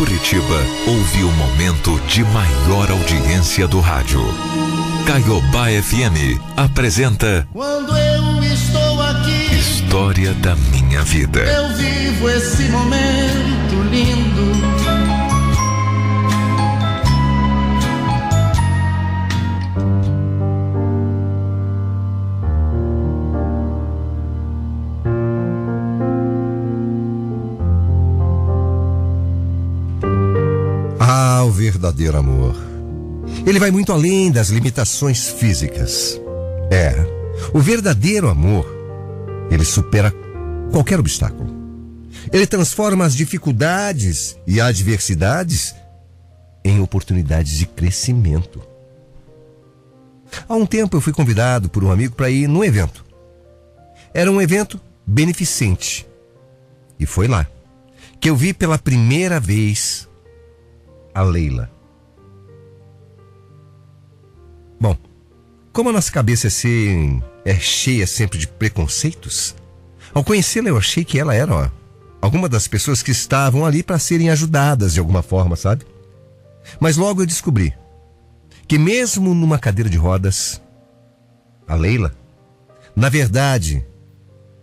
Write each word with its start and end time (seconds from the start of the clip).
Curitiba 0.00 0.64
ouve 0.86 1.24
o 1.24 1.30
momento 1.32 2.00
de 2.06 2.24
maior 2.24 2.90
audiência 2.90 3.68
do 3.68 3.80
rádio. 3.80 4.22
Caiobá 5.06 5.66
FM 5.66 6.40
apresenta 6.56 7.46
Quando 7.52 7.94
eu 7.94 8.42
estou 8.42 9.02
aqui, 9.02 9.54
História 9.54 10.32
da 10.32 10.56
Minha 10.56 11.02
Vida. 11.02 11.40
eu 11.40 11.76
vivo 11.76 12.30
esse 12.30 12.62
momento 12.70 13.74
lindo. 13.90 14.59
Ah, 31.50 31.52
o 31.52 31.52
verdadeiro 31.52 32.16
amor. 32.16 32.54
Ele 33.44 33.58
vai 33.58 33.72
muito 33.72 33.92
além 33.92 34.30
das 34.30 34.50
limitações 34.50 35.30
físicas. 35.30 36.20
É, 36.70 36.94
o 37.52 37.58
verdadeiro 37.58 38.28
amor, 38.28 38.64
ele 39.50 39.64
supera 39.64 40.14
qualquer 40.70 41.00
obstáculo. 41.00 41.50
Ele 42.32 42.46
transforma 42.46 43.04
as 43.04 43.16
dificuldades 43.16 44.36
e 44.46 44.60
adversidades 44.60 45.74
em 46.64 46.80
oportunidades 46.80 47.58
de 47.58 47.66
crescimento. 47.66 48.62
Há 50.48 50.54
um 50.54 50.66
tempo 50.66 50.96
eu 50.96 51.00
fui 51.00 51.12
convidado 51.12 51.68
por 51.68 51.82
um 51.82 51.90
amigo 51.90 52.14
para 52.14 52.30
ir 52.30 52.46
num 52.46 52.62
evento. 52.62 53.04
Era 54.14 54.30
um 54.30 54.40
evento 54.40 54.80
beneficente. 55.04 56.06
E 56.96 57.06
foi 57.06 57.26
lá 57.26 57.44
que 58.20 58.30
eu 58.30 58.36
vi 58.36 58.54
pela 58.54 58.78
primeira 58.78 59.40
vez 59.40 60.08
a 61.14 61.22
Leila. 61.22 61.70
Bom, 64.80 64.96
como 65.72 65.90
a 65.90 65.92
nossa 65.92 66.10
cabeça 66.10 66.48
é, 66.48 67.50
é 67.52 67.54
cheia 67.54 68.06
sempre 68.06 68.38
de 68.38 68.48
preconceitos, 68.48 69.54
ao 70.12 70.24
conhecê-la 70.24 70.68
eu 70.68 70.78
achei 70.78 71.04
que 71.04 71.18
ela 71.18 71.34
era 71.34 71.54
ó, 71.54 71.68
alguma 72.20 72.48
das 72.48 72.66
pessoas 72.66 73.02
que 73.02 73.10
estavam 73.10 73.64
ali 73.64 73.82
para 73.82 73.98
serem 73.98 74.30
ajudadas 74.30 74.94
de 74.94 75.00
alguma 75.00 75.22
forma, 75.22 75.56
sabe? 75.56 75.84
Mas 76.78 76.96
logo 76.96 77.22
eu 77.22 77.26
descobri 77.26 77.74
que 78.66 78.78
mesmo 78.78 79.34
numa 79.34 79.58
cadeira 79.58 79.90
de 79.90 79.96
rodas, 79.96 80.60
a 81.66 81.74
Leila, 81.74 82.14
na 82.94 83.08
verdade, 83.08 83.84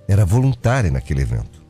era 0.07 0.25
voluntária 0.25 0.89
naquele 0.89 1.21
evento. 1.21 1.61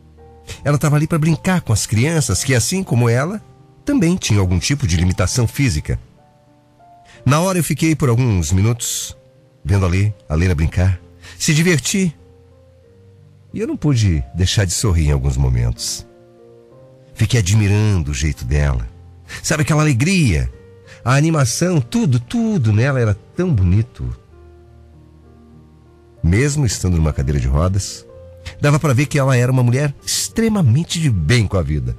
Ela 0.64 0.76
estava 0.76 0.96
ali 0.96 1.08
para 1.08 1.18
brincar 1.18 1.62
com 1.62 1.74
as 1.74 1.86
crianças 1.86 2.44
que, 2.44 2.54
assim 2.54 2.84
como 2.84 3.10
ela, 3.10 3.42
também 3.88 4.18
tinham 4.18 4.42
algum 4.42 4.60
tipo 4.60 4.86
de 4.86 4.98
limitação 4.98 5.48
física. 5.48 5.98
Na 7.26 7.40
hora 7.40 7.58
eu 7.58 7.64
fiquei 7.64 7.96
por 7.96 8.10
alguns 8.10 8.52
minutos 8.52 9.16
vendo 9.64 9.86
ali 9.86 10.14
a 10.28 10.36
Leila 10.36 10.54
brincar, 10.54 11.00
se 11.40 11.54
divertir. 11.54 12.14
E 13.54 13.62
eu 13.62 13.66
não 13.66 13.78
pude 13.78 14.22
deixar 14.36 14.66
de 14.66 14.74
sorrir 14.74 15.08
em 15.08 15.12
alguns 15.14 15.38
momentos. 15.38 16.06
Fiquei 17.14 17.40
admirando 17.40 18.12
o 18.12 18.14
jeito 18.14 18.44
dela. 18.44 18.86
Sabe 19.42 19.62
aquela 19.62 19.84
alegria, 19.84 20.52
a 21.04 21.16
animação, 21.16 21.80
tudo, 21.80 22.20
tudo 22.20 22.74
nela 22.74 23.00
era 23.00 23.18
tão 23.38 23.54
bonito. 23.54 24.14
Mesmo 26.22 26.66
estando 26.66 26.98
numa 26.98 27.14
cadeira 27.14 27.40
de 27.40 27.48
rodas, 27.48 28.06
dava 28.60 28.82
para 28.82 28.94
ver 28.94 29.06
que 29.06 29.18
ela 29.18 29.38
era 29.38 29.50
uma 29.52 29.64
mulher 29.64 29.96
extremamente 30.06 31.00
de 31.00 31.10
bem 31.10 31.48
com 31.48 31.56
a 31.56 31.62
vida. 31.62 31.96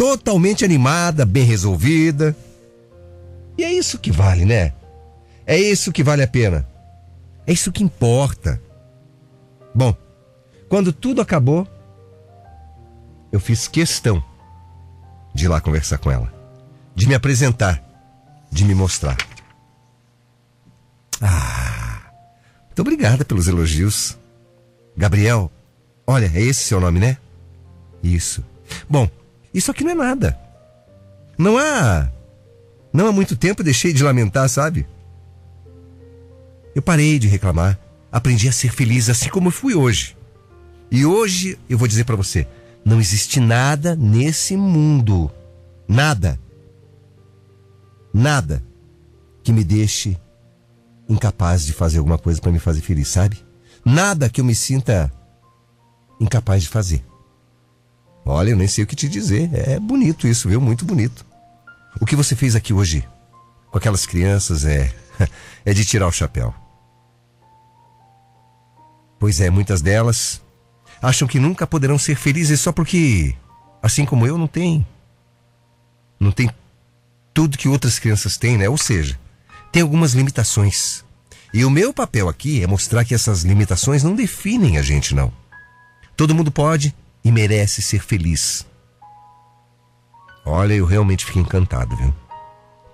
Totalmente 0.00 0.64
animada, 0.64 1.26
bem 1.26 1.44
resolvida. 1.44 2.34
E 3.58 3.62
é 3.62 3.70
isso 3.70 3.98
que 3.98 4.10
vale, 4.10 4.46
né? 4.46 4.72
É 5.44 5.58
isso 5.58 5.92
que 5.92 6.02
vale 6.02 6.22
a 6.22 6.26
pena. 6.26 6.66
É 7.46 7.52
isso 7.52 7.70
que 7.70 7.84
importa. 7.84 8.58
Bom, 9.74 9.94
quando 10.70 10.90
tudo 10.90 11.20
acabou, 11.20 11.68
eu 13.30 13.38
fiz 13.38 13.68
questão 13.68 14.24
de 15.34 15.44
ir 15.44 15.48
lá 15.48 15.60
conversar 15.60 15.98
com 15.98 16.10
ela, 16.10 16.32
de 16.94 17.06
me 17.06 17.14
apresentar, 17.14 17.84
de 18.50 18.64
me 18.64 18.74
mostrar. 18.74 19.18
Ah, 21.20 22.10
muito 22.68 22.80
obrigada 22.80 23.22
pelos 23.22 23.48
elogios. 23.48 24.16
Gabriel, 24.96 25.52
olha, 26.06 26.32
é 26.34 26.40
esse 26.40 26.62
seu 26.62 26.80
nome, 26.80 26.98
né? 26.98 27.18
Isso. 28.02 28.42
Bom, 28.88 29.06
isso 29.52 29.70
aqui 29.70 29.84
não 29.84 29.90
é 29.90 29.94
nada. 29.94 30.38
Não 31.36 31.58
há. 31.58 32.10
Não 32.92 33.06
há 33.06 33.12
muito 33.12 33.36
tempo 33.36 33.62
deixei 33.62 33.92
de 33.92 34.02
lamentar, 34.02 34.48
sabe? 34.48 34.86
Eu 36.74 36.82
parei 36.82 37.18
de 37.18 37.28
reclamar, 37.28 37.78
aprendi 38.10 38.48
a 38.48 38.52
ser 38.52 38.72
feliz 38.72 39.08
assim 39.08 39.28
como 39.28 39.50
fui 39.50 39.74
hoje. 39.74 40.16
E 40.90 41.04
hoje 41.04 41.58
eu 41.68 41.78
vou 41.78 41.88
dizer 41.88 42.04
para 42.04 42.16
você, 42.16 42.46
não 42.84 43.00
existe 43.00 43.40
nada 43.40 43.94
nesse 43.94 44.56
mundo, 44.56 45.30
nada, 45.86 46.38
nada 48.12 48.62
que 49.42 49.52
me 49.52 49.62
deixe 49.62 50.16
incapaz 51.08 51.64
de 51.64 51.72
fazer 51.72 51.98
alguma 51.98 52.18
coisa 52.18 52.40
para 52.40 52.52
me 52.52 52.58
fazer 52.58 52.80
feliz, 52.80 53.08
sabe? 53.08 53.38
Nada 53.84 54.28
que 54.28 54.40
eu 54.40 54.44
me 54.44 54.54
sinta 54.54 55.12
incapaz 56.20 56.62
de 56.62 56.68
fazer. 56.68 57.04
Olha, 58.30 58.50
eu 58.50 58.56
nem 58.56 58.68
sei 58.68 58.84
o 58.84 58.86
que 58.86 58.96
te 58.96 59.08
dizer. 59.08 59.50
É 59.52 59.78
bonito 59.78 60.26
isso, 60.26 60.48
viu? 60.48 60.60
Muito 60.60 60.84
bonito. 60.84 61.26
O 62.00 62.06
que 62.06 62.16
você 62.16 62.36
fez 62.36 62.54
aqui 62.54 62.72
hoje 62.72 63.06
com 63.70 63.78
aquelas 63.78 64.06
crianças 64.06 64.64
é 64.64 64.94
é 65.64 65.72
de 65.72 65.84
tirar 65.84 66.06
o 66.06 66.12
chapéu. 66.12 66.54
Pois 69.18 69.40
é, 69.40 69.50
muitas 69.50 69.82
delas 69.82 70.40
acham 71.02 71.28
que 71.28 71.38
nunca 71.38 71.66
poderão 71.66 71.98
ser 71.98 72.16
felizes 72.16 72.60
só 72.60 72.72
porque, 72.72 73.34
assim 73.82 74.04
como 74.04 74.26
eu, 74.26 74.38
não 74.38 74.46
tem. 74.46 74.86
Não 76.18 76.32
tem 76.32 76.50
tudo 77.34 77.58
que 77.58 77.68
outras 77.68 77.98
crianças 77.98 78.36
têm, 78.36 78.56
né? 78.56 78.68
Ou 78.68 78.78
seja, 78.78 79.18
tem 79.72 79.82
algumas 79.82 80.12
limitações. 80.12 81.04
E 81.52 81.64
o 81.64 81.70
meu 81.70 81.92
papel 81.92 82.28
aqui 82.28 82.62
é 82.62 82.66
mostrar 82.66 83.04
que 83.04 83.14
essas 83.14 83.42
limitações 83.42 84.02
não 84.04 84.14
definem 84.14 84.78
a 84.78 84.82
gente, 84.82 85.14
não. 85.14 85.32
Todo 86.16 86.34
mundo 86.34 86.50
pode 86.50 86.94
e 87.24 87.30
merece 87.30 87.82
ser 87.82 88.02
feliz. 88.02 88.66
Olha, 90.44 90.74
eu 90.74 90.86
realmente 90.86 91.24
fiquei 91.24 91.42
encantado, 91.42 91.96
viu? 91.96 92.14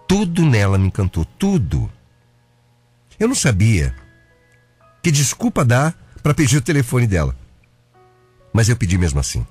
Tudo 0.09 0.45
nela 0.45 0.79
me 0.79 0.89
encantou, 0.89 1.25
tudo. 1.25 1.91
Eu 3.19 3.29
não 3.29 3.35
sabia 3.35 3.95
que 5.03 5.11
desculpa 5.11 5.65
dar 5.65 5.97
para 6.23 6.35
pedir 6.35 6.57
o 6.57 6.63
telefone 6.63 7.07
dela. 7.07 7.35
Mas 8.53 8.69
eu 8.69 8.77
pedi 8.77 8.99
mesmo 8.99 9.21
assim. 9.21 9.47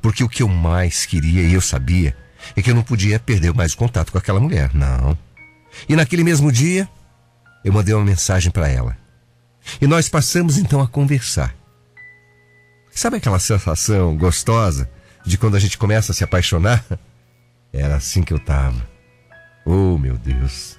Porque 0.00 0.22
o 0.22 0.28
que 0.28 0.42
eu 0.42 0.48
mais 0.48 1.06
queria 1.06 1.42
e 1.42 1.52
eu 1.52 1.60
sabia 1.60 2.16
é 2.56 2.62
que 2.62 2.70
eu 2.70 2.74
não 2.74 2.82
podia 2.82 3.18
perder 3.18 3.52
mais 3.54 3.74
contato 3.74 4.12
com 4.12 4.18
aquela 4.18 4.40
mulher, 4.40 4.70
não. 4.74 5.16
E 5.88 5.96
naquele 5.96 6.24
mesmo 6.24 6.50
dia, 6.50 6.88
eu 7.64 7.72
mandei 7.72 7.94
uma 7.94 8.04
mensagem 8.04 8.50
para 8.50 8.68
ela. 8.68 8.96
E 9.80 9.86
nós 9.86 10.08
passamos 10.08 10.58
então 10.58 10.80
a 10.80 10.88
conversar. 10.88 11.54
Sabe 13.00 13.16
aquela 13.16 13.38
sensação 13.38 14.14
gostosa 14.14 14.86
de 15.24 15.38
quando 15.38 15.56
a 15.56 15.58
gente 15.58 15.78
começa 15.78 16.12
a 16.12 16.14
se 16.14 16.22
apaixonar? 16.22 16.84
Era 17.72 17.96
assim 17.96 18.22
que 18.22 18.30
eu 18.30 18.38
tava. 18.38 18.86
Oh, 19.64 19.96
meu 19.96 20.18
Deus. 20.18 20.76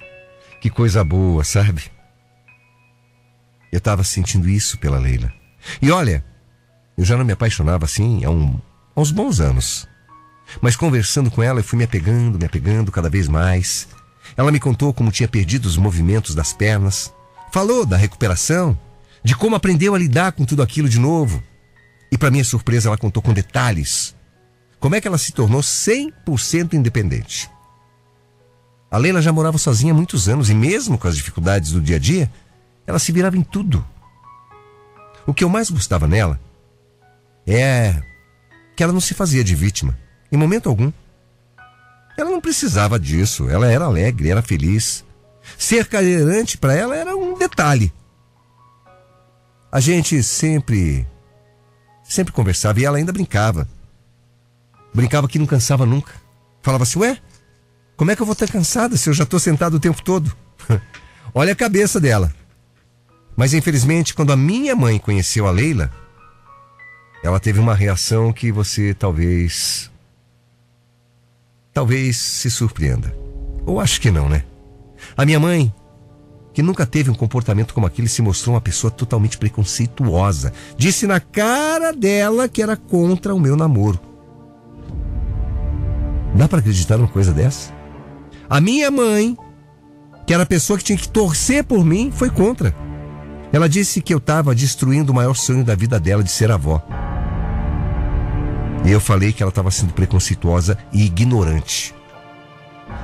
Que 0.60 0.70
coisa 0.70 1.02
boa, 1.02 1.42
sabe? 1.42 1.90
Eu 3.72 3.80
tava 3.80 4.04
sentindo 4.04 4.48
isso 4.48 4.78
pela 4.78 5.00
Leila. 5.00 5.32
E 5.82 5.90
olha, 5.90 6.24
eu 6.96 7.04
já 7.04 7.16
não 7.16 7.24
me 7.24 7.32
apaixonava 7.32 7.86
assim 7.86 8.24
há, 8.24 8.30
um, 8.30 8.56
há 8.94 9.00
uns 9.00 9.10
bons 9.10 9.40
anos. 9.40 9.88
Mas 10.60 10.76
conversando 10.76 11.28
com 11.28 11.42
ela, 11.42 11.58
eu 11.58 11.64
fui 11.64 11.76
me 11.76 11.84
apegando, 11.84 12.38
me 12.38 12.44
apegando 12.44 12.92
cada 12.92 13.10
vez 13.10 13.26
mais. 13.26 13.88
Ela 14.36 14.52
me 14.52 14.60
contou 14.60 14.94
como 14.94 15.10
tinha 15.10 15.26
perdido 15.26 15.66
os 15.66 15.76
movimentos 15.76 16.36
das 16.36 16.52
pernas. 16.52 17.12
Falou 17.52 17.84
da 17.84 17.96
recuperação, 17.96 18.78
de 19.24 19.34
como 19.34 19.56
aprendeu 19.56 19.92
a 19.92 19.98
lidar 19.98 20.30
com 20.30 20.44
tudo 20.44 20.62
aquilo 20.62 20.88
de 20.88 21.00
novo. 21.00 21.42
E 22.12 22.18
para 22.18 22.30
minha 22.30 22.44
surpresa, 22.44 22.90
ela 22.90 22.98
contou 22.98 23.22
com 23.22 23.32
detalhes 23.32 24.14
como 24.78 24.94
é 24.94 25.00
que 25.00 25.08
ela 25.08 25.16
se 25.16 25.32
tornou 25.32 25.60
100% 25.62 26.74
independente. 26.74 27.48
A 28.90 28.98
Leila 28.98 29.22
já 29.22 29.32
morava 29.32 29.56
sozinha 29.56 29.92
há 29.92 29.96
muitos 29.96 30.28
anos 30.28 30.50
e 30.50 30.54
mesmo 30.54 30.98
com 30.98 31.08
as 31.08 31.16
dificuldades 31.16 31.70
do 31.70 31.80
dia 31.80 31.96
a 31.96 31.98
dia, 31.98 32.30
ela 32.86 32.98
se 32.98 33.12
virava 33.12 33.36
em 33.36 33.42
tudo. 33.42 33.82
O 35.24 35.32
que 35.32 35.44
eu 35.44 35.48
mais 35.48 35.70
gostava 35.70 36.06
nela 36.06 36.38
é 37.46 38.02
que 38.76 38.82
ela 38.82 38.92
não 38.92 39.00
se 39.00 39.14
fazia 39.14 39.42
de 39.42 39.54
vítima, 39.54 39.96
em 40.30 40.36
momento 40.36 40.68
algum. 40.68 40.92
Ela 42.18 42.30
não 42.30 42.40
precisava 42.40 42.98
disso, 42.98 43.48
ela 43.48 43.70
era 43.70 43.84
alegre, 43.84 44.30
era 44.30 44.42
feliz. 44.42 45.04
Ser 45.56 45.86
cadeirante 45.86 46.58
para 46.58 46.74
ela 46.74 46.94
era 46.94 47.16
um 47.16 47.38
detalhe. 47.38 47.92
A 49.70 49.80
gente 49.80 50.22
sempre 50.22 51.06
sempre 52.12 52.32
conversava 52.32 52.80
e 52.80 52.84
ela 52.84 52.98
ainda 52.98 53.12
brincava. 53.12 53.66
Brincava 54.94 55.26
que 55.26 55.38
não 55.38 55.46
cansava 55.46 55.86
nunca. 55.86 56.12
Falava 56.60 56.84
assim, 56.84 56.98
ué, 56.98 57.18
como 57.96 58.10
é 58.10 58.16
que 58.16 58.22
eu 58.22 58.26
vou 58.26 58.34
estar 58.34 58.48
cansada 58.48 58.96
se 58.96 59.08
eu 59.08 59.14
já 59.14 59.24
estou 59.24 59.40
sentado 59.40 59.74
o 59.74 59.80
tempo 59.80 60.02
todo? 60.02 60.34
Olha 61.34 61.52
a 61.52 61.56
cabeça 61.56 61.98
dela. 61.98 62.32
Mas 63.36 63.54
infelizmente, 63.54 64.14
quando 64.14 64.32
a 64.32 64.36
minha 64.36 64.76
mãe 64.76 64.98
conheceu 64.98 65.46
a 65.46 65.50
Leila, 65.50 65.90
ela 67.22 67.40
teve 67.40 67.58
uma 67.58 67.74
reação 67.74 68.32
que 68.32 68.52
você 68.52 68.92
talvez. 68.92 69.90
Talvez 71.72 72.18
se 72.18 72.50
surpreenda. 72.50 73.16
Ou 73.64 73.80
acho 73.80 74.00
que 74.00 74.10
não, 74.10 74.28
né? 74.28 74.44
A 75.16 75.24
minha 75.24 75.40
mãe, 75.40 75.72
que 76.52 76.62
nunca 76.62 76.84
teve 76.84 77.10
um 77.10 77.14
comportamento 77.14 77.72
como 77.72 77.86
aquele, 77.86 78.08
se 78.08 78.22
mostrou 78.22 78.54
uma 78.54 78.60
pessoa 78.60 78.90
totalmente 78.90 79.38
preconceituosa. 79.38 80.52
Disse 80.76 81.06
na 81.06 81.18
cara 81.18 81.92
dela 81.92 82.48
que 82.48 82.62
era 82.62 82.76
contra 82.76 83.34
o 83.34 83.40
meu 83.40 83.56
namoro. 83.56 83.98
Dá 86.34 86.48
para 86.48 86.58
acreditar 86.58 86.96
numa 86.96 87.08
coisa 87.08 87.32
dessa? 87.32 87.72
A 88.48 88.60
minha 88.60 88.90
mãe, 88.90 89.36
que 90.26 90.34
era 90.34 90.42
a 90.42 90.46
pessoa 90.46 90.78
que 90.78 90.84
tinha 90.84 90.98
que 90.98 91.08
torcer 91.08 91.64
por 91.64 91.84
mim, 91.84 92.12
foi 92.14 92.30
contra. 92.30 92.74
Ela 93.52 93.68
disse 93.68 94.00
que 94.00 94.12
eu 94.12 94.18
estava 94.18 94.54
destruindo 94.54 95.12
o 95.12 95.14
maior 95.14 95.34
sonho 95.34 95.64
da 95.64 95.74
vida 95.74 96.00
dela 96.00 96.22
de 96.22 96.30
ser 96.30 96.50
avó. 96.50 96.82
E 98.84 98.90
eu 98.90 99.00
falei 99.00 99.32
que 99.32 99.42
ela 99.42 99.50
estava 99.50 99.70
sendo 99.70 99.92
preconceituosa 99.92 100.76
e 100.92 101.04
ignorante. 101.04 101.94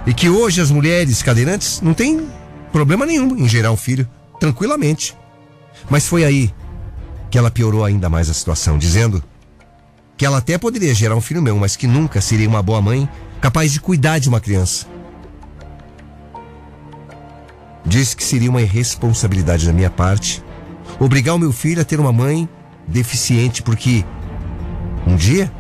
E 0.06 0.12
que 0.12 0.29
hoje 0.29 0.61
as 0.61 0.71
mulheres 0.71 1.23
cadeirantes 1.23 1.81
não 1.81 1.94
têm 1.94 2.27
problema 2.73 3.06
nenhum 3.06 3.37
em 3.37 3.49
gerar 3.49 3.73
um 3.73 3.76
filho, 3.76 4.09
tranquilamente. 4.38 5.17
Mas 5.88 6.06
foi 6.06 6.25
aí 6.25 6.53
que 7.31 7.38
ela 7.38 7.50
piorou 7.50 7.85
ainda 7.85 8.09
mais 8.09 8.31
a 8.31 8.35
situação, 8.35 8.79
dizendo 8.79 9.23
que 10.17 10.26
ela 10.26 10.38
até 10.38 10.59
poderia 10.59 10.94
gerar 10.94 11.15
um 11.15 11.20
filho 11.20 11.43
meu, 11.43 11.56
mas 11.56 11.76
que 11.76 11.87
nunca 11.87 12.20
seria 12.20 12.49
uma 12.49 12.62
boa 12.62 12.81
mãe 12.81 13.09
capaz 13.41 13.73
de 13.73 13.81
cuidar 13.81 14.19
de 14.19 14.29
uma 14.29 14.41
criança. 14.41 14.87
Disse 17.85 18.17
que 18.17 18.25
seria 18.25 18.50
uma 18.50 18.61
irresponsabilidade 18.61 19.67
da 19.67 19.73
minha 19.73 19.91
parte 19.91 20.43
obrigar 20.99 21.35
o 21.35 21.38
meu 21.38 21.53
filho 21.53 21.81
a 21.81 21.85
ter 21.85 22.00
uma 22.00 22.12
mãe 22.12 22.49
deficiente, 22.87 23.62
porque 23.62 24.05
um 25.06 25.17
dia 25.17 25.53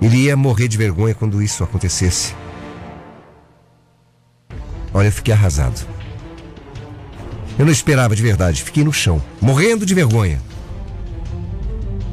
ele 0.00 0.18
ia 0.24 0.36
morrer 0.36 0.68
de 0.68 0.76
vergonha 0.76 1.14
quando 1.14 1.42
isso 1.42 1.64
acontecesse. 1.64 2.34
Olha, 4.94 5.08
eu 5.08 5.12
fiquei 5.12 5.34
arrasado. 5.34 5.84
Eu 7.58 7.66
não 7.66 7.72
esperava 7.72 8.14
de 8.14 8.22
verdade, 8.22 8.62
fiquei 8.62 8.84
no 8.84 8.92
chão, 8.92 9.20
morrendo 9.40 9.84
de 9.84 9.94
vergonha. 9.94 10.40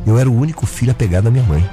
Eu 0.06 0.18
era 0.18 0.30
o 0.30 0.36
único 0.36 0.66
filho 0.66 0.92
apegado 0.92 1.28
à 1.28 1.32
minha 1.32 1.44
mãe. 1.44 1.68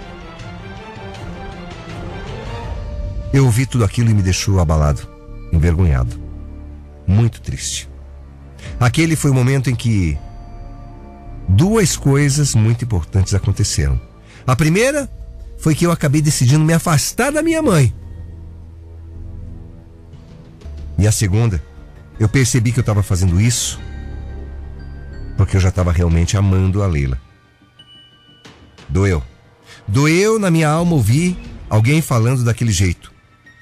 Eu 3.32 3.46
ouvi 3.46 3.64
tudo 3.64 3.84
aquilo 3.84 4.10
e 4.10 4.14
me 4.14 4.22
deixou 4.22 4.60
abalado, 4.60 5.08
envergonhado, 5.52 6.18
muito 7.06 7.40
triste. 7.40 7.88
Aquele 8.78 9.16
foi 9.16 9.30
o 9.30 9.34
momento 9.34 9.70
em 9.70 9.74
que 9.74 10.16
duas 11.48 11.96
coisas 11.96 12.54
muito 12.54 12.84
importantes 12.84 13.34
aconteceram. 13.34 14.00
A 14.46 14.54
primeira 14.54 15.10
foi 15.58 15.74
que 15.74 15.86
eu 15.86 15.92
acabei 15.92 16.20
decidindo 16.20 16.64
me 16.64 16.72
afastar 16.72 17.32
da 17.32 17.42
minha 17.42 17.62
mãe. 17.62 17.94
E 20.98 21.06
a 21.06 21.12
segunda, 21.12 21.62
eu 22.18 22.28
percebi 22.28 22.72
que 22.72 22.78
eu 22.78 22.82
estava 22.82 23.02
fazendo 23.02 23.40
isso 23.40 23.78
porque 25.38 25.56
eu 25.56 25.60
já 25.60 25.68
estava 25.68 25.92
realmente 25.92 26.36
amando 26.36 26.82
a 26.82 26.86
Leila. 26.88 27.18
Doeu. 28.88 29.22
Doeu 29.86 30.36
na 30.36 30.50
minha 30.50 30.68
alma 30.68 30.94
ouvir 30.94 31.38
alguém 31.70 32.02
falando 32.02 32.42
daquele 32.42 32.72
jeito, 32.72 33.12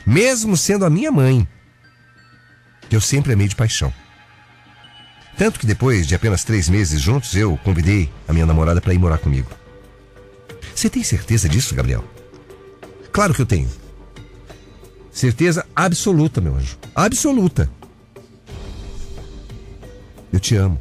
mesmo 0.06 0.56
sendo 0.56 0.86
a 0.86 0.90
minha 0.90 1.12
mãe, 1.12 1.46
que 2.88 2.96
eu 2.96 3.00
sempre 3.00 3.34
amei 3.34 3.46
de 3.46 3.54
paixão. 3.54 3.92
Tanto 5.36 5.60
que 5.60 5.66
depois 5.66 6.06
de 6.06 6.14
apenas 6.14 6.44
três 6.44 6.66
meses 6.66 6.98
juntos, 6.98 7.36
eu 7.36 7.58
convidei 7.58 8.10
a 8.26 8.32
minha 8.32 8.46
namorada 8.46 8.80
para 8.80 8.94
ir 8.94 8.98
morar 8.98 9.18
comigo. 9.18 9.50
Você 10.74 10.88
tem 10.88 11.04
certeza 11.04 11.46
disso, 11.46 11.74
Gabriel? 11.74 12.04
Claro 13.12 13.34
que 13.34 13.42
eu 13.42 13.46
tenho. 13.46 13.68
Certeza 15.16 15.64
absoluta, 15.74 16.42
meu 16.42 16.56
anjo. 16.56 16.76
Absoluta. 16.94 17.70
Eu 20.30 20.38
te 20.38 20.54
amo. 20.54 20.78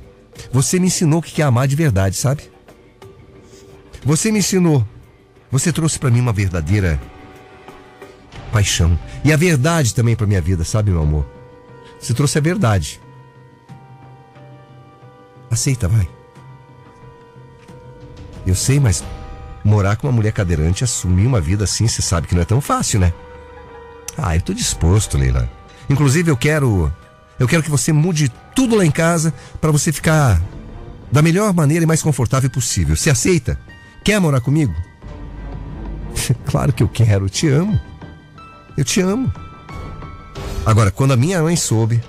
Você 0.52 0.78
me 0.78 0.88
ensinou 0.88 1.20
o 1.20 1.22
que 1.22 1.42
é 1.42 1.46
amar 1.46 1.70
de 1.70 1.76
verdade, 1.78 2.18
sabe? 2.18 2.44
Você 4.04 4.34
me 4.34 4.40
ensinou. 4.40 4.86
Você 5.50 5.72
trouxe 5.72 5.98
para 5.98 6.12
mim 6.12 6.20
uma 6.20 6.34
verdadeira 6.34 7.00
paixão. 8.52 9.00
E 9.24 9.32
a 9.32 9.38
verdade 9.38 9.96
também 9.96 10.18
para 10.18 10.28
minha 10.28 10.42
vida, 10.42 10.66
sabe, 10.66 10.92
meu 10.92 11.02
amor? 11.02 11.26
Você 11.98 12.14
trouxe 12.14 12.38
a 12.38 12.42
verdade. 12.42 13.00
Aceita, 15.50 15.88
vai. 15.88 16.10
Eu 18.46 18.54
sei, 18.54 18.82
mas 18.82 19.02
morar 19.64 19.96
com 19.96 20.08
uma 20.08 20.14
mulher 20.14 20.34
cadeirante, 20.34 20.84
assumir 20.84 21.26
uma 21.26 21.40
vida 21.40 21.64
assim, 21.64 21.88
você 21.88 22.02
sabe 22.02 22.28
que 22.28 22.36
não 22.36 22.42
é 22.42 22.46
tão 22.46 22.60
fácil, 22.60 23.00
né? 23.00 23.14
Ah, 24.18 24.36
eu 24.36 24.42
tô 24.42 24.54
disposto, 24.54 25.18
Leila. 25.18 25.50
Inclusive, 25.90 26.32
eu 26.32 26.38
quero. 26.38 26.92
Eu 27.40 27.48
quero 27.48 27.64
que 27.64 27.70
você 27.70 27.92
mude 27.92 28.32
tudo 28.56 28.76
lá 28.76 28.86
em 28.86 28.92
casa 28.92 29.34
para 29.60 29.72
você 29.72 29.92
ficar 29.92 30.42
da 31.12 31.22
melhor 31.22 31.54
maneira 31.54 31.84
e 31.84 31.88
mais 31.88 32.02
confortável 32.02 32.50
possível. 32.50 32.96
Você 32.96 33.10
aceita? 33.10 33.60
Quer 34.04 34.20
morar 34.20 34.40
comigo? 34.40 34.74
claro 36.46 36.72
que 36.72 36.82
eu 36.82 36.88
quero, 36.88 37.26
eu 37.26 37.30
te 37.30 37.48
amo. 37.48 37.80
Eu 38.78 38.84
te 38.84 39.02
amo. 39.02 39.32
Agora, 40.66 40.92
quando 40.92 41.14
a 41.14 41.18
minha 41.18 41.42
mãe 41.42 41.56
soube 41.56 42.02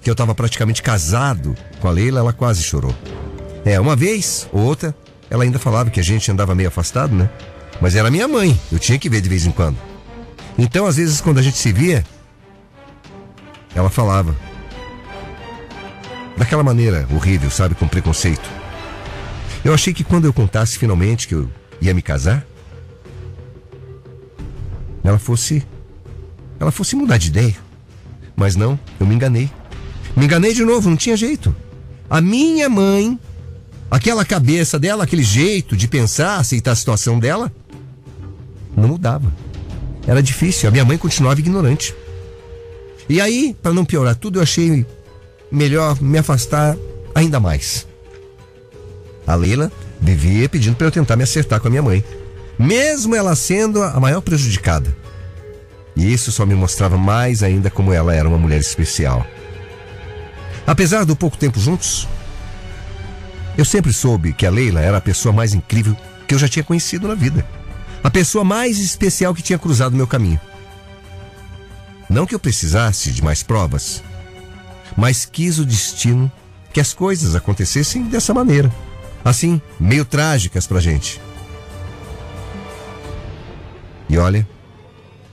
que 0.00 0.10
eu 0.10 0.12
estava 0.12 0.34
praticamente 0.34 0.82
casado 0.82 1.56
com 1.80 1.88
a 1.88 1.90
Leila, 1.90 2.20
ela 2.20 2.32
quase 2.32 2.62
chorou. 2.62 2.94
É, 3.64 3.78
uma 3.78 3.94
vez 3.94 4.48
ou 4.52 4.60
outra, 4.60 4.94
ela 5.30 5.44
ainda 5.44 5.58
falava 5.58 5.90
que 5.90 6.00
a 6.00 6.02
gente 6.02 6.30
andava 6.30 6.54
meio 6.54 6.68
afastado, 6.68 7.14
né? 7.14 7.30
Mas 7.80 7.94
era 7.94 8.10
minha 8.10 8.26
mãe, 8.26 8.58
eu 8.70 8.78
tinha 8.78 8.98
que 8.98 9.08
ver 9.08 9.20
de 9.20 9.28
vez 9.28 9.46
em 9.46 9.50
quando. 9.50 9.76
Então, 10.58 10.86
às 10.86 10.96
vezes, 10.96 11.20
quando 11.20 11.38
a 11.38 11.42
gente 11.42 11.56
se 11.56 11.72
via, 11.72 12.04
ela 13.74 13.90
falava. 13.90 14.34
Daquela 16.36 16.62
maneira 16.62 17.06
horrível, 17.14 17.50
sabe? 17.50 17.74
Com 17.74 17.86
preconceito. 17.86 18.48
Eu 19.64 19.72
achei 19.72 19.94
que 19.94 20.02
quando 20.02 20.24
eu 20.24 20.32
contasse 20.32 20.78
finalmente 20.78 21.28
que 21.28 21.34
eu 21.34 21.50
ia 21.80 21.94
me 21.94 22.02
casar, 22.02 22.44
ela 25.04 25.18
fosse. 25.18 25.62
Ela 26.58 26.70
fosse 26.70 26.96
mudar 26.96 27.18
de 27.18 27.28
ideia. 27.28 27.56
Mas 28.36 28.56
não, 28.56 28.78
eu 28.98 29.06
me 29.06 29.14
enganei. 29.14 29.50
Me 30.16 30.24
enganei 30.24 30.52
de 30.52 30.64
novo, 30.64 30.88
não 30.88 30.96
tinha 30.96 31.16
jeito. 31.16 31.54
A 32.08 32.20
minha 32.20 32.68
mãe, 32.68 33.18
aquela 33.90 34.24
cabeça 34.24 34.78
dela, 34.78 35.04
aquele 35.04 35.22
jeito 35.22 35.76
de 35.76 35.88
pensar, 35.88 36.36
aceitar 36.36 36.72
a 36.72 36.76
situação 36.76 37.18
dela, 37.18 37.52
não 38.76 38.88
mudava. 38.88 39.32
Era 40.06 40.22
difícil, 40.22 40.68
a 40.68 40.72
minha 40.72 40.84
mãe 40.84 40.98
continuava 40.98 41.40
ignorante. 41.40 41.94
E 43.08 43.20
aí, 43.20 43.56
para 43.62 43.72
não 43.72 43.84
piorar 43.84 44.16
tudo, 44.16 44.38
eu 44.38 44.42
achei 44.42 44.86
melhor 45.50 46.00
me 46.00 46.18
afastar 46.18 46.76
ainda 47.14 47.38
mais. 47.38 47.86
A 49.26 49.34
Leila 49.34 49.70
vivia 50.00 50.48
pedindo 50.48 50.76
para 50.76 50.86
eu 50.86 50.90
tentar 50.90 51.16
me 51.16 51.22
acertar 51.22 51.60
com 51.60 51.68
a 51.68 51.70
minha 51.70 51.82
mãe, 51.82 52.04
mesmo 52.58 53.14
ela 53.14 53.36
sendo 53.36 53.82
a 53.82 54.00
maior 54.00 54.20
prejudicada. 54.20 54.94
E 55.94 56.12
isso 56.12 56.32
só 56.32 56.46
me 56.46 56.54
mostrava 56.54 56.96
mais 56.96 57.42
ainda 57.42 57.70
como 57.70 57.92
ela 57.92 58.14
era 58.14 58.28
uma 58.28 58.38
mulher 58.38 58.60
especial. 58.60 59.26
Apesar 60.66 61.04
do 61.04 61.14
pouco 61.14 61.36
tempo 61.36 61.60
juntos, 61.60 62.08
eu 63.56 63.64
sempre 63.64 63.92
soube 63.92 64.32
que 64.32 64.46
a 64.46 64.50
Leila 64.50 64.80
era 64.80 64.96
a 64.96 65.00
pessoa 65.00 65.32
mais 65.32 65.52
incrível 65.52 65.96
que 66.26 66.34
eu 66.34 66.38
já 66.38 66.48
tinha 66.48 66.64
conhecido 66.64 67.06
na 67.06 67.14
vida. 67.14 67.46
A 68.02 68.10
pessoa 68.10 68.44
mais 68.44 68.78
especial 68.78 69.34
que 69.34 69.42
tinha 69.42 69.58
cruzado 69.58 69.96
meu 69.96 70.06
caminho. 70.06 70.40
Não 72.10 72.26
que 72.26 72.34
eu 72.34 72.40
precisasse 72.40 73.10
de 73.10 73.22
mais 73.22 73.42
provas, 73.42 74.02
mas 74.96 75.24
quis 75.24 75.58
o 75.58 75.64
destino 75.64 76.30
que 76.72 76.80
as 76.80 76.92
coisas 76.92 77.34
acontecessem 77.34 78.04
dessa 78.04 78.34
maneira. 78.34 78.70
Assim, 79.24 79.60
meio 79.78 80.04
trágicas 80.04 80.66
pra 80.66 80.80
gente. 80.80 81.20
E 84.08 84.18
olha, 84.18 84.46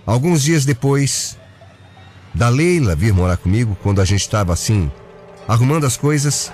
alguns 0.06 0.44
dias 0.44 0.64
depois 0.64 1.38
da 2.34 2.48
Leila 2.48 2.96
vir 2.96 3.14
morar 3.14 3.38
comigo, 3.38 3.78
quando 3.82 4.00
a 4.00 4.06
gente 4.06 4.22
estava 4.22 4.54
assim, 4.54 4.92
arrumando 5.48 5.86
as 5.86 5.98
coisas, 5.98 6.52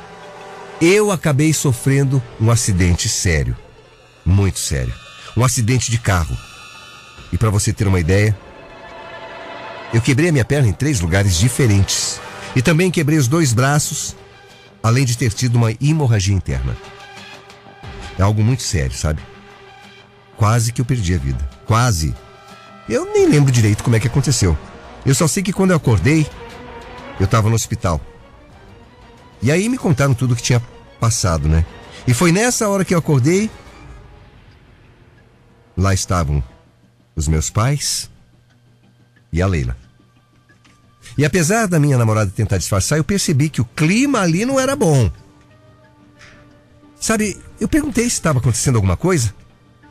eu 0.81 1.12
acabei 1.12 1.53
sofrendo 1.53 2.24
um 2.39 2.50
acidente 2.50 3.07
sério. 3.10 3.55
Muito 4.25 4.57
sério. 4.57 5.04
Um 5.35 5.43
acidente 5.43 5.91
de 5.91 5.97
carro. 5.97 6.37
E 7.31 7.37
para 7.37 7.49
você 7.49 7.73
ter 7.73 7.87
uma 7.87 7.99
ideia, 7.99 8.37
eu 9.93 10.01
quebrei 10.01 10.29
a 10.29 10.31
minha 10.31 10.45
perna 10.45 10.67
em 10.67 10.73
três 10.73 10.99
lugares 10.99 11.35
diferentes. 11.37 12.19
E 12.55 12.61
também 12.61 12.89
quebrei 12.89 13.17
os 13.17 13.27
dois 13.27 13.53
braços, 13.53 14.15
além 14.81 15.05
de 15.05 15.17
ter 15.17 15.33
tido 15.33 15.55
uma 15.55 15.71
hemorragia 15.81 16.33
interna. 16.33 16.75
É 18.17 18.21
algo 18.21 18.41
muito 18.41 18.63
sério, 18.63 18.95
sabe? 18.95 19.21
Quase 20.37 20.71
que 20.71 20.81
eu 20.81 20.85
perdi 20.85 21.13
a 21.13 21.17
vida. 21.17 21.49
Quase. 21.65 22.15
Eu 22.87 23.11
nem 23.13 23.27
lembro 23.27 23.51
direito 23.51 23.83
como 23.83 23.95
é 23.95 23.99
que 23.99 24.07
aconteceu. 24.07 24.57
Eu 25.05 25.13
só 25.13 25.27
sei 25.27 25.43
que 25.43 25.53
quando 25.53 25.71
eu 25.71 25.77
acordei, 25.77 26.25
eu 27.19 27.25
estava 27.25 27.49
no 27.49 27.55
hospital. 27.55 27.99
E 29.41 29.51
aí 29.51 29.67
me 29.69 29.77
contaram 29.77 30.13
tudo 30.13 30.33
o 30.33 30.35
que 30.35 30.43
tinha 30.43 30.61
passado, 30.99 31.47
né? 31.47 31.65
E 32.07 32.13
foi 32.13 32.31
nessa 32.31 32.67
hora 32.69 32.85
que 32.85 32.93
eu 32.93 32.99
acordei. 32.99 33.49
Lá 35.77 35.94
estavam 35.94 36.44
os 37.15 37.27
meus 37.27 37.50
pais 37.50 38.10
e 39.32 39.41
a 39.41 39.48
Leila. 39.48 39.75
E 41.17 41.24
apesar 41.24 41.67
da 41.67 41.79
minha 41.79 41.98
namorada 41.98 42.32
tentar 42.32 42.58
disfarçar, 42.58 42.98
eu 42.98 43.03
percebi 43.03 43.50
que 43.50 43.62
o 43.62 43.65
clima 43.65 44.20
ali 44.20 44.46
não 44.46 44.60
era 44.60 44.75
bom. 44.75 45.12
Sabe, 47.00 47.38
eu 47.60 47.67
perguntei 47.67 48.03
se 48.05 48.15
estava 48.15 48.39
acontecendo 48.39 48.75
alguma 48.75 48.98
coisa, 48.98 49.34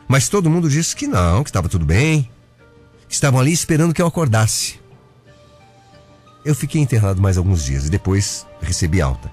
mas 0.07 0.29
todo 0.29 0.49
mundo 0.49 0.69
disse 0.69 0.95
que 0.95 1.07
não, 1.07 1.43
que 1.43 1.49
estava 1.49 1.69
tudo 1.69 1.85
bem, 1.85 2.29
estavam 3.09 3.39
ali 3.39 3.53
esperando 3.53 3.93
que 3.93 4.01
eu 4.01 4.07
acordasse. 4.07 4.79
Eu 6.43 6.53
fiquei 6.53 6.81
internado 6.81 7.21
mais 7.21 7.37
alguns 7.37 7.63
dias 7.63 7.87
e 7.87 7.89
depois 7.89 8.45
recebi 8.61 9.01
alta. 9.01 9.31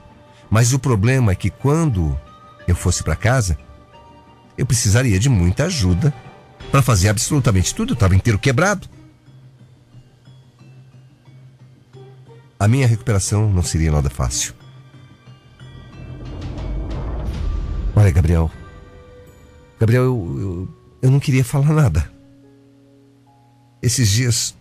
Mas 0.50 0.72
o 0.72 0.78
problema 0.78 1.32
é 1.32 1.34
que 1.34 1.50
quando 1.50 2.18
eu 2.66 2.74
fosse 2.74 3.02
para 3.02 3.16
casa, 3.16 3.58
eu 4.56 4.64
precisaria 4.64 5.18
de 5.18 5.28
muita 5.28 5.64
ajuda 5.64 6.14
para 6.72 6.80
fazer 6.80 7.10
absolutamente 7.10 7.74
tudo. 7.74 7.90
Eu 7.90 7.94
estava 7.94 8.16
inteiro 8.16 8.38
quebrado. 8.38 8.88
A 12.58 12.66
minha 12.66 12.86
recuperação 12.86 13.52
não 13.52 13.62
seria 13.62 13.92
nada 13.92 14.08
fácil. 14.08 14.54
Olha, 17.94 18.10
Gabriel. 18.10 18.50
Gabriel, 19.78 20.04
eu, 20.04 20.38
eu, 20.40 20.68
eu 21.02 21.10
não 21.10 21.20
queria 21.20 21.44
falar 21.44 21.74
nada. 21.74 22.10
Esses 23.82 24.08
dias 24.08 24.56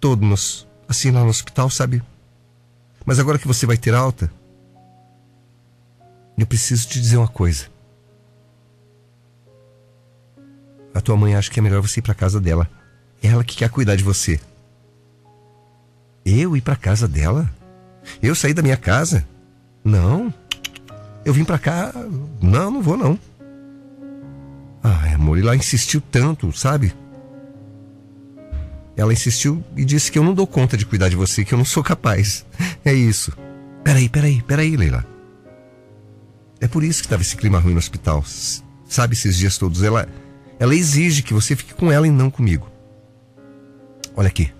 todos, 0.00 0.66
assim 0.88 1.12
lá 1.12 1.22
no 1.22 1.28
hospital, 1.28 1.70
sabe? 1.70 2.02
Mas 3.06 3.20
agora 3.20 3.38
que 3.38 3.46
você 3.46 3.64
vai 3.64 3.76
ter 3.76 3.94
alta, 3.94 4.32
eu 6.36 6.46
preciso 6.46 6.88
te 6.88 7.00
dizer 7.00 7.18
uma 7.18 7.28
coisa. 7.28 7.73
A 10.94 11.00
tua 11.00 11.16
mãe 11.16 11.34
acha 11.34 11.50
que 11.50 11.58
é 11.58 11.62
melhor 11.62 11.82
você 11.82 11.98
ir 11.98 12.02
para 12.02 12.14
casa 12.14 12.40
dela. 12.40 12.70
É 13.22 13.28
ela 13.28 13.42
que 13.42 13.56
quer 13.56 13.68
cuidar 13.68 13.96
de 13.96 14.04
você. 14.04 14.40
Eu 16.24 16.56
ir 16.56 16.60
para 16.60 16.76
casa 16.76 17.08
dela? 17.08 17.50
Eu 18.22 18.34
sair 18.34 18.54
da 18.54 18.62
minha 18.62 18.76
casa? 18.76 19.26
Não. 19.82 20.32
Eu 21.24 21.34
vim 21.34 21.44
para 21.44 21.58
cá. 21.58 21.92
Não, 22.40 22.70
não 22.70 22.80
vou 22.80 22.96
não. 22.96 23.18
Ai, 24.82 25.14
amor, 25.14 25.38
e 25.38 25.42
lá 25.42 25.56
insistiu 25.56 26.00
tanto, 26.00 26.52
sabe? 26.52 26.94
Ela 28.96 29.12
insistiu 29.12 29.64
e 29.76 29.84
disse 29.84 30.12
que 30.12 30.18
eu 30.18 30.22
não 30.22 30.34
dou 30.34 30.46
conta 30.46 30.76
de 30.76 30.86
cuidar 30.86 31.08
de 31.08 31.16
você, 31.16 31.44
que 31.44 31.52
eu 31.52 31.58
não 31.58 31.64
sou 31.64 31.82
capaz. 31.82 32.46
É 32.84 32.92
isso. 32.92 33.32
Peraí, 33.82 34.08
peraí, 34.08 34.42
peraí, 34.42 34.76
Leila. 34.76 35.04
É 36.60 36.68
por 36.68 36.84
isso 36.84 37.00
que 37.00 37.06
estava 37.06 37.22
esse 37.22 37.36
clima 37.36 37.58
ruim 37.58 37.72
no 37.72 37.78
hospital. 37.78 38.24
Sabe, 38.86 39.14
esses 39.14 39.36
dias 39.36 39.58
todos. 39.58 39.82
Ela, 39.82 40.08
ela 40.58 40.74
exige 40.74 41.22
que 41.22 41.34
você 41.34 41.56
fique 41.56 41.74
com 41.74 41.90
ela 41.90 42.06
e 42.06 42.10
não 42.10 42.30
comigo. 42.30 42.68
Olha 44.16 44.28
aqui. 44.28 44.52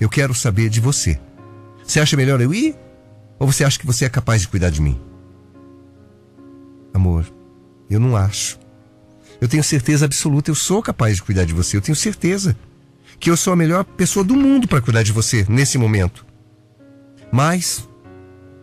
Eu 0.00 0.08
quero 0.08 0.34
saber 0.34 0.68
de 0.68 0.80
você. 0.80 1.18
Você 1.84 2.00
acha 2.00 2.16
melhor 2.16 2.40
eu 2.40 2.52
ir? 2.54 2.76
Ou 3.38 3.50
você 3.50 3.64
acha 3.64 3.78
que 3.78 3.86
você 3.86 4.04
é 4.04 4.08
capaz 4.08 4.42
de 4.42 4.48
cuidar 4.48 4.70
de 4.70 4.80
mim? 4.80 5.00
Amor, 6.92 7.26
eu 7.88 7.98
não 7.98 8.16
acho. 8.16 8.58
Eu 9.40 9.48
tenho 9.48 9.62
certeza 9.62 10.04
absoluta, 10.04 10.50
eu 10.50 10.54
sou 10.54 10.82
capaz 10.82 11.16
de 11.16 11.22
cuidar 11.22 11.44
de 11.44 11.54
você. 11.54 11.76
Eu 11.76 11.80
tenho 11.80 11.96
certeza 11.96 12.56
que 13.20 13.30
eu 13.30 13.36
sou 13.36 13.52
a 13.52 13.56
melhor 13.56 13.84
pessoa 13.84 14.24
do 14.24 14.34
mundo 14.34 14.68
para 14.68 14.80
cuidar 14.80 15.02
de 15.02 15.12
você 15.12 15.46
nesse 15.48 15.78
momento. 15.78 16.26
Mas, 17.32 17.88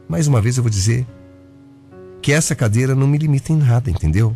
mais 0.07 0.27
uma 0.27 0.41
vez 0.41 0.57
eu 0.57 0.63
vou 0.63 0.69
dizer 0.69 1.05
que 2.21 2.31
essa 2.31 2.55
cadeira 2.55 2.95
não 2.95 3.07
me 3.07 3.17
limita 3.17 3.53
em 3.53 3.57
nada, 3.57 3.89
entendeu? 3.89 4.35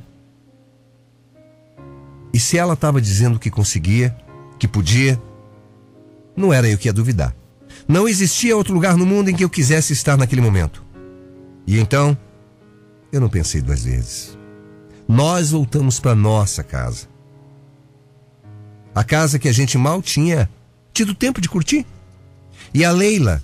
E 2.39 2.41
se 2.41 2.57
ela 2.57 2.73
estava 2.73 3.01
dizendo 3.01 3.37
que 3.37 3.51
conseguia, 3.51 4.15
que 4.57 4.65
podia, 4.65 5.21
não 6.37 6.53
era 6.53 6.69
eu 6.69 6.77
que 6.77 6.87
ia 6.87 6.93
duvidar. 6.93 7.35
Não 7.85 8.07
existia 8.07 8.55
outro 8.55 8.73
lugar 8.73 8.95
no 8.95 9.05
mundo 9.05 9.29
em 9.29 9.35
que 9.35 9.43
eu 9.43 9.49
quisesse 9.49 9.91
estar 9.91 10.15
naquele 10.15 10.39
momento. 10.39 10.81
E 11.67 11.77
então, 11.77 12.17
eu 13.11 13.19
não 13.19 13.27
pensei 13.27 13.59
duas 13.59 13.83
vezes. 13.83 14.37
Nós 15.05 15.51
voltamos 15.51 15.99
para 15.99 16.15
nossa 16.15 16.63
casa. 16.63 17.09
A 18.95 19.03
casa 19.03 19.37
que 19.37 19.49
a 19.49 19.53
gente 19.53 19.77
mal 19.77 20.01
tinha 20.01 20.49
tido 20.93 21.13
tempo 21.13 21.41
de 21.41 21.49
curtir. 21.49 21.85
E 22.73 22.85
a 22.85 22.91
Leila, 22.93 23.43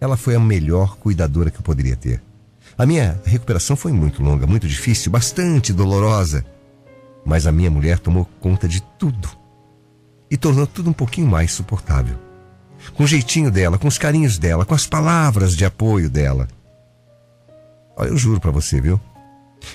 ela 0.00 0.16
foi 0.16 0.36
a 0.36 0.40
melhor 0.40 0.96
cuidadora 0.96 1.50
que 1.50 1.58
eu 1.58 1.62
poderia 1.62 1.96
ter. 1.96 2.22
A 2.78 2.86
minha 2.86 3.20
recuperação 3.24 3.74
foi 3.74 3.90
muito 3.90 4.22
longa, 4.22 4.46
muito 4.46 4.68
difícil, 4.68 5.10
bastante 5.10 5.72
dolorosa. 5.72 6.46
Mas 7.24 7.46
a 7.46 7.52
minha 7.52 7.70
mulher 7.70 7.98
tomou 7.98 8.24
conta 8.40 8.66
de 8.66 8.82
tudo 8.98 9.28
e 10.30 10.36
tornou 10.36 10.66
tudo 10.66 10.90
um 10.90 10.94
pouquinho 10.94 11.26
mais 11.26 11.52
suportável 11.52 12.30
com 12.94 13.04
o 13.04 13.06
jeitinho 13.06 13.50
dela, 13.50 13.78
com 13.78 13.88
os 13.88 13.98
carinhos 13.98 14.38
dela, 14.38 14.64
com 14.64 14.74
as 14.74 14.86
palavras 14.86 15.56
de 15.56 15.64
apoio 15.64 16.08
dela. 16.08 16.48
Olha, 17.96 18.08
eu 18.08 18.16
juro 18.16 18.40
para 18.40 18.50
você, 18.50 18.80
viu? 18.80 19.00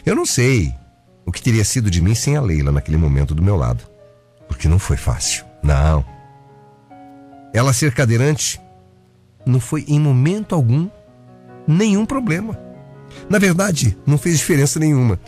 Eu 0.06 0.16
não 0.16 0.26
sei 0.26 0.74
o 1.26 1.32
que 1.32 1.42
teria 1.42 1.64
sido 1.64 1.92
de 1.92 2.02
mim 2.02 2.16
sem 2.16 2.36
a 2.36 2.42
Leila 2.42 2.72
naquele 2.72 2.98
momento 2.98 3.36
do 3.36 3.44
meu 3.44 3.56
lado. 3.56 3.84
Porque 4.48 4.68
não 4.68 4.80
foi 4.80 4.98
fácil. 4.98 5.46
Não. 5.62 6.06
Ela 7.54 7.74
ser 7.74 7.94
cadeirante 7.94 8.60
não 9.46 9.60
foi 9.60 9.86
em 9.88 10.00
momento 10.00 10.56
algum 10.56 10.90
nenhum 11.68 12.06
problema. 12.06 12.60
Na 13.30 13.38
verdade, 13.38 13.98
não 14.06 14.18
fez 14.18 14.40
diferença 14.40 14.80
nenhuma. 14.80 15.20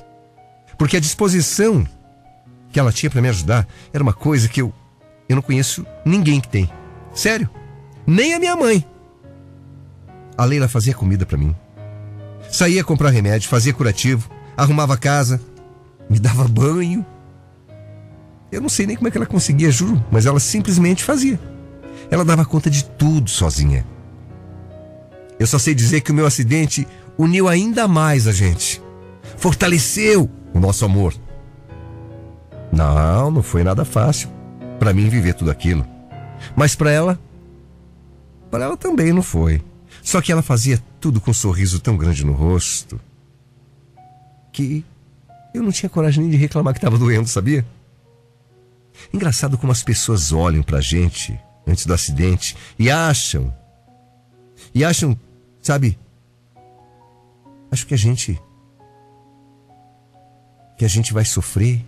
Porque 0.78 0.98
a 0.98 1.00
disposição 1.00 1.86
que 2.78 2.80
ela 2.80 2.92
tinha 2.92 3.10
para 3.10 3.24
me 3.24 3.30
ajudar 3.30 3.68
era 3.92 4.04
uma 4.04 4.14
coisa 4.14 4.48
que 4.48 4.62
eu 4.62 4.72
eu 5.28 5.36
não 5.36 5.42
conheço 5.42 5.84
ninguém 6.06 6.40
que 6.40 6.48
tem. 6.48 6.70
Sério 7.12 7.50
nem 8.06 8.36
a 8.36 8.40
minha 8.40 8.56
mãe. 8.56 8.86
A 10.38 10.46
Leila 10.46 10.68
fazia 10.68 10.94
comida 10.94 11.26
para 11.26 11.40
mim. 11.40 11.56
Saía 12.52 12.84
comprar 12.84 13.10
remédio, 13.10 13.50
fazia 13.50 13.74
curativo, 13.74 14.30
arrumava 14.56 14.94
a 14.94 14.98
casa, 14.98 15.42
me 16.08 16.20
dava 16.20 16.48
banho. 16.48 17.04
Eu 18.52 18.62
não 18.62 18.70
sei 18.70 18.86
nem 18.86 18.96
como 18.96 19.08
é 19.08 19.12
que 19.12 19.18
ela 19.18 19.26
conseguia, 19.26 19.72
juro, 19.72 20.06
mas 20.12 20.28
ela 20.28 20.40
simplesmente 20.40 21.04
fazia. 21.04 21.40
Ela 22.12 22.24
dava 22.24 22.46
conta 22.46 22.70
de 22.70 22.86
tudo 22.86 23.28
sozinha. 23.28 23.84
Eu 25.40 25.48
só 25.48 25.58
sei 25.58 25.74
dizer 25.74 26.02
que 26.02 26.12
o 26.12 26.16
meu 26.16 26.28
acidente 26.28 26.88
uniu 27.18 27.48
ainda 27.48 27.88
mais 27.88 28.28
a 28.28 28.32
gente. 28.32 28.80
Fortaleceu 29.36 30.30
o 30.54 30.60
nosso 30.60 30.86
amor. 30.86 31.16
Não, 32.72 33.32
não 33.32 33.44
foi 33.44 33.64
nada 33.64 33.86
fácil 33.86 34.30
para 34.80 34.94
mim 34.94 35.10
viver 35.10 35.34
tudo 35.34 35.52
aquilo. 35.52 35.86
Mas 36.56 36.76
para 36.76 36.92
ela 36.92 37.20
para 38.50 38.66
ela 38.66 38.78
também 38.78 39.12
não 39.12 39.22
foi. 39.22 39.62
Só 40.02 40.22
que 40.22 40.32
ela 40.32 40.42
fazia 40.42 40.82
tudo 41.00 41.20
com 41.20 41.32
um 41.32 41.34
sorriso 41.34 41.80
tão 41.80 41.98
grande 41.98 42.26
no 42.26 42.34
rosto 42.34 43.00
que 44.52 44.86
eu 45.54 45.62
não 45.62 45.72
tinha 45.72 45.90
coragem 45.90 46.24
nem 46.24 46.32
de 46.32 46.38
reclamar 46.38 46.74
que 46.74 46.78
estava 46.78 46.98
doendo, 46.98 47.28
sabia? 47.28 47.66
Engraçado 49.14 49.58
como 49.58 49.72
as 49.72 49.84
pessoas 49.84 50.32
olham 50.32 50.64
pra 50.64 50.82
gente 50.82 51.40
antes 51.66 51.86
do 51.86 51.94
acidente 51.94 52.56
e 52.80 52.90
acham. 52.90 53.54
E 54.74 54.84
acham, 54.84 55.18
sabe? 55.62 55.98
Acho 57.70 57.86
que 57.86 57.94
a 57.94 57.98
gente. 57.98 58.40
Que 60.78 60.86
a 60.86 60.88
gente 60.88 61.14
vai 61.14 61.26
sofrer. 61.26 61.86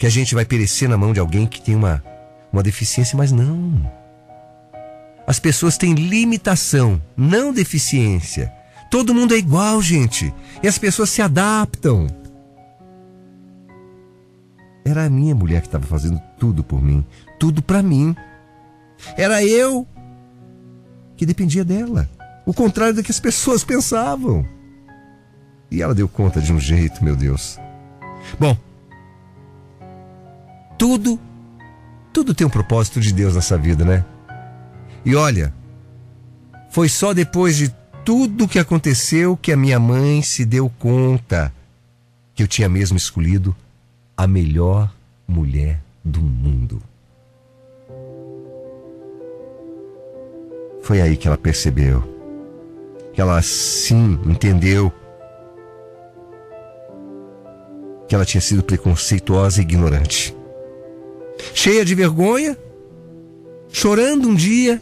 Que 0.00 0.06
a 0.06 0.10
gente 0.10 0.34
vai 0.34 0.46
perecer 0.46 0.88
na 0.88 0.96
mão 0.96 1.12
de 1.12 1.20
alguém 1.20 1.46
que 1.46 1.60
tem 1.60 1.76
uma, 1.76 2.02
uma 2.50 2.62
deficiência, 2.62 3.18
mas 3.18 3.30
não. 3.30 3.92
As 5.26 5.38
pessoas 5.38 5.76
têm 5.76 5.92
limitação, 5.92 6.98
não 7.14 7.52
deficiência. 7.52 8.50
Todo 8.90 9.14
mundo 9.14 9.34
é 9.34 9.36
igual, 9.36 9.82
gente. 9.82 10.32
E 10.62 10.66
as 10.66 10.78
pessoas 10.78 11.10
se 11.10 11.20
adaptam. 11.20 12.06
Era 14.86 15.04
a 15.04 15.10
minha 15.10 15.34
mulher 15.34 15.60
que 15.60 15.68
estava 15.68 15.84
fazendo 15.84 16.18
tudo 16.38 16.64
por 16.64 16.82
mim, 16.82 17.04
tudo 17.38 17.60
para 17.60 17.82
mim. 17.82 18.16
Era 19.18 19.44
eu 19.44 19.86
que 21.14 21.26
dependia 21.26 21.62
dela. 21.62 22.08
O 22.46 22.54
contrário 22.54 22.94
do 22.94 23.02
que 23.02 23.10
as 23.10 23.20
pessoas 23.20 23.62
pensavam. 23.62 24.48
E 25.70 25.82
ela 25.82 25.94
deu 25.94 26.08
conta 26.08 26.40
de 26.40 26.54
um 26.54 26.58
jeito, 26.58 27.04
meu 27.04 27.14
Deus. 27.14 27.60
Bom, 28.38 28.56
tudo, 30.80 31.20
tudo 32.10 32.32
tem 32.32 32.46
um 32.46 32.50
propósito 32.50 33.02
de 33.02 33.12
Deus 33.12 33.34
nessa 33.34 33.58
vida, 33.58 33.84
né? 33.84 34.02
E 35.04 35.14
olha, 35.14 35.52
foi 36.70 36.88
só 36.88 37.12
depois 37.12 37.54
de 37.54 37.68
tudo 38.02 38.44
o 38.44 38.48
que 38.48 38.58
aconteceu 38.58 39.36
que 39.36 39.52
a 39.52 39.58
minha 39.58 39.78
mãe 39.78 40.22
se 40.22 40.42
deu 40.42 40.72
conta 40.78 41.52
que 42.34 42.42
eu 42.42 42.48
tinha 42.48 42.66
mesmo 42.66 42.96
escolhido 42.96 43.54
a 44.16 44.26
melhor 44.26 44.90
mulher 45.28 45.82
do 46.02 46.22
mundo. 46.22 46.82
Foi 50.82 51.02
aí 51.02 51.14
que 51.14 51.28
ela 51.28 51.36
percebeu, 51.36 52.02
que 53.12 53.20
ela 53.20 53.42
sim 53.42 54.18
entendeu 54.24 54.90
que 58.08 58.14
ela 58.14 58.24
tinha 58.24 58.40
sido 58.40 58.62
preconceituosa 58.62 59.60
e 59.60 59.62
ignorante. 59.62 60.39
Cheia 61.54 61.84
de 61.84 61.94
vergonha, 61.94 62.56
chorando 63.72 64.28
um 64.28 64.34
dia, 64.34 64.80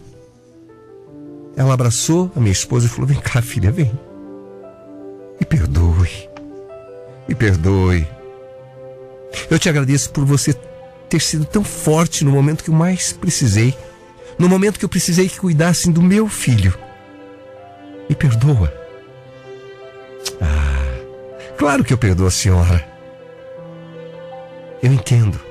ela 1.56 1.74
abraçou 1.74 2.30
a 2.36 2.40
minha 2.40 2.52
esposa 2.52 2.86
e 2.86 2.88
falou: 2.88 3.06
Vem 3.06 3.20
cá, 3.20 3.42
filha, 3.42 3.72
vem. 3.72 3.90
Me 5.40 5.44
perdoe. 5.44 6.28
Me 7.28 7.34
perdoe. 7.34 8.06
Eu 9.50 9.58
te 9.58 9.68
agradeço 9.68 10.10
por 10.10 10.24
você 10.24 10.54
ter 11.08 11.20
sido 11.20 11.44
tão 11.44 11.64
forte 11.64 12.24
no 12.24 12.30
momento 12.30 12.62
que 12.62 12.70
eu 12.70 12.74
mais 12.74 13.12
precisei. 13.12 13.74
No 14.38 14.48
momento 14.48 14.78
que 14.78 14.84
eu 14.84 14.88
precisei 14.88 15.28
que 15.28 15.40
cuidassem 15.40 15.90
do 15.90 16.00
meu 16.00 16.28
filho. 16.28 16.72
Me 18.08 18.14
perdoa. 18.14 18.72
Ah, 20.40 21.54
claro 21.56 21.82
que 21.82 21.92
eu 21.92 21.98
perdoo 21.98 22.26
a 22.26 22.30
senhora. 22.30 22.86
Eu 24.80 24.92
entendo. 24.92 25.47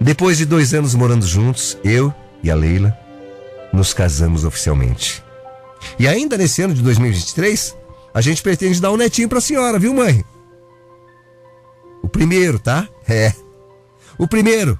Depois 0.00 0.38
de 0.38 0.44
dois 0.44 0.74
anos 0.74 0.94
morando 0.94 1.26
juntos, 1.26 1.78
eu 1.84 2.12
e 2.42 2.50
a 2.50 2.54
Leila 2.54 2.96
nos 3.72 3.92
casamos 3.92 4.44
oficialmente. 4.44 5.22
E 5.98 6.08
ainda 6.08 6.36
nesse 6.36 6.62
ano 6.62 6.74
de 6.74 6.82
2023, 6.82 7.76
a 8.12 8.20
gente 8.20 8.42
pretende 8.42 8.80
dar 8.80 8.90
um 8.92 8.96
netinho 8.96 9.28
para 9.28 9.38
a 9.38 9.42
senhora, 9.42 9.78
viu, 9.78 9.92
mãe? 9.94 10.24
O 12.02 12.08
primeiro, 12.08 12.58
tá? 12.58 12.88
É. 13.06 13.34
O 14.16 14.26
primeiro, 14.26 14.78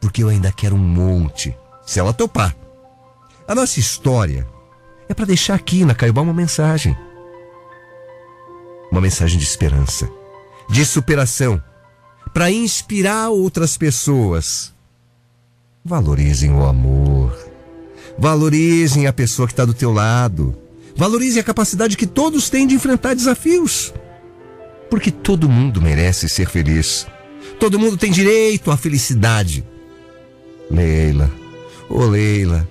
porque 0.00 0.22
eu 0.22 0.28
ainda 0.28 0.50
quero 0.50 0.74
um 0.74 0.78
monte, 0.78 1.54
se 1.84 2.00
ela 2.00 2.14
topar. 2.14 2.56
A 3.46 3.54
nossa 3.54 3.78
história 3.78 4.46
é 5.08 5.12
para 5.12 5.26
deixar 5.26 5.54
aqui 5.54 5.84
na 5.84 5.94
Caiobá 5.94 6.22
uma 6.22 6.32
mensagem. 6.32 6.96
Uma 8.90 9.00
mensagem 9.00 9.36
de 9.38 9.44
esperança, 9.44 10.08
de 10.70 10.86
superação, 10.86 11.62
para 12.38 12.52
inspirar 12.52 13.30
outras 13.30 13.76
pessoas. 13.76 14.72
Valorizem 15.84 16.52
o 16.52 16.64
amor. 16.64 17.36
Valorizem 18.16 19.08
a 19.08 19.12
pessoa 19.12 19.48
que 19.48 19.52
está 19.52 19.64
do 19.64 19.74
teu 19.74 19.92
lado. 19.92 20.56
Valorizem 20.94 21.40
a 21.40 21.44
capacidade 21.44 21.96
que 21.96 22.06
todos 22.06 22.48
têm 22.48 22.64
de 22.64 22.76
enfrentar 22.76 23.16
desafios. 23.16 23.92
Porque 24.88 25.10
todo 25.10 25.48
mundo 25.48 25.82
merece 25.82 26.28
ser 26.28 26.48
feliz. 26.48 27.08
Todo 27.58 27.76
mundo 27.76 27.96
tem 27.96 28.12
direito 28.12 28.70
à 28.70 28.76
felicidade. 28.76 29.66
Leila, 30.70 31.28
ô 31.90 32.02
oh 32.02 32.06
Leila, 32.06 32.68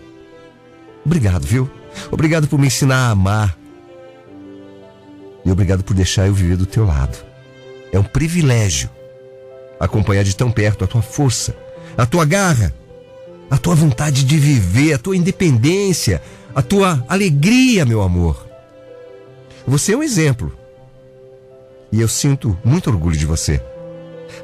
obrigado, 1.05 1.45
viu? 1.45 1.69
Obrigado 2.09 2.47
por 2.47 2.57
me 2.57 2.67
ensinar 2.67 3.09
a 3.09 3.11
amar. 3.11 3.59
E 5.43 5.51
obrigado 5.51 5.83
por 5.83 5.93
deixar 5.93 6.25
eu 6.25 6.33
viver 6.33 6.55
do 6.55 6.65
teu 6.65 6.85
lado. 6.85 7.17
É 7.91 7.99
um 7.99 8.03
privilégio 8.05 8.89
acompanhar 9.79 10.23
de 10.23 10.35
tão 10.35 10.51
perto 10.51 10.83
a 10.83 10.87
tua 10.87 11.01
força, 11.01 11.55
a 11.97 12.05
tua 12.05 12.25
garra, 12.25 12.73
a 13.49 13.57
tua 13.57 13.75
vontade 13.75 14.23
de 14.23 14.37
viver, 14.37 14.93
a 14.93 14.97
tua 14.97 15.15
independência, 15.15 16.21
a 16.53 16.61
tua 16.61 17.03
alegria, 17.07 17.85
meu 17.85 18.01
amor. 18.01 18.47
Você 19.65 19.93
é 19.93 19.97
um 19.97 20.03
exemplo. 20.03 20.57
E 21.91 22.01
eu 22.01 22.07
sinto 22.07 22.57
muito 22.63 22.89
orgulho 22.89 23.15
de 23.15 23.25
você. 23.25 23.61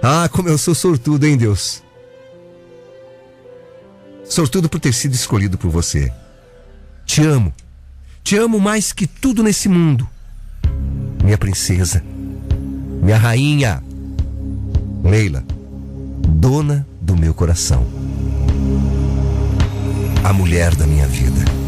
Ah, 0.02 0.30
como 0.32 0.50
eu 0.50 0.58
sou 0.58 0.76
sortudo, 0.76 1.26
hein, 1.26 1.38
Deus? 1.38 1.84
Sortudo 4.26 4.70
por 4.70 4.80
ter 4.80 4.94
sido 4.94 5.14
escolhido 5.14 5.58
por 5.58 5.70
você. 5.70 6.12
Te 7.06 7.22
amo. 7.22 7.54
Te 8.24 8.38
amo 8.38 8.60
mais 8.60 8.94
que 8.94 9.06
tudo 9.06 9.44
nesse 9.44 9.68
mundo. 9.68 10.08
Minha 11.24 11.38
princesa. 11.38 12.04
Minha 13.02 13.18
rainha. 13.18 13.84
Leila. 15.04 15.44
Dona 16.28 16.88
do 17.02 17.18
meu 17.18 17.34
coração. 17.34 17.86
A 20.24 20.32
mulher 20.32 20.74
da 20.76 20.88
minha 20.88 21.06
vida. 21.06 21.63